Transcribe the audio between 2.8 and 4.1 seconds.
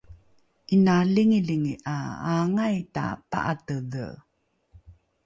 tapa’atedhe?